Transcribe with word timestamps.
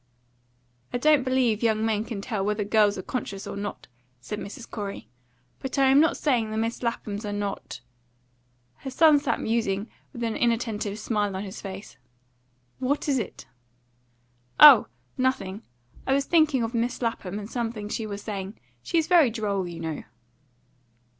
"I 0.91 0.97
don't 0.97 1.21
believe 1.21 1.61
young 1.61 1.85
men 1.85 2.03
can 2.05 2.21
tell 2.21 2.43
whether 2.43 2.63
girls 2.63 2.97
are 2.97 3.03
conscious 3.03 3.45
or 3.45 3.55
not," 3.55 3.85
said 4.19 4.39
Mrs. 4.39 4.67
Corey. 4.67 5.07
"But 5.59 5.77
I 5.77 5.89
am 5.91 5.99
not 5.99 6.17
saying 6.17 6.49
the 6.49 6.57
Miss 6.57 6.81
Laphams 6.81 7.23
are 7.23 7.31
not" 7.31 7.81
Her 8.83 8.89
son 8.89 9.19
sat 9.19 9.39
musing, 9.39 9.91
with 10.11 10.23
an 10.23 10.35
inattentive 10.35 10.97
smile 10.97 11.35
on 11.35 11.43
his 11.43 11.61
face. 11.61 11.97
"What 12.79 13.07
is 13.07 13.19
it?" 13.19 13.45
"Oh! 14.59 14.87
nothing. 15.19 15.61
I 16.07 16.13
was 16.13 16.25
thinking 16.25 16.63
of 16.63 16.73
Miss 16.73 16.99
Lapham 17.03 17.37
and 17.37 17.47
something 17.47 17.87
she 17.87 18.07
was 18.07 18.23
saying. 18.23 18.57
She's 18.81 19.05
very 19.05 19.29
droll, 19.29 19.67
you 19.67 19.79
know." 19.79 20.03